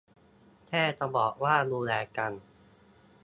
[0.67, 2.31] แค่จะบอกว่า ดูแลกัน